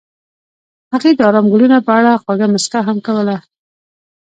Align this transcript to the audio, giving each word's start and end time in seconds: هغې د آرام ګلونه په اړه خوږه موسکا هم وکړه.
هغې 0.93 1.11
د 1.15 1.19
آرام 1.29 1.45
ګلونه 1.53 1.77
په 1.85 1.91
اړه 1.99 2.19
خوږه 2.21 2.47
موسکا 2.53 2.79
هم 2.87 2.97
وکړه. 3.01 3.37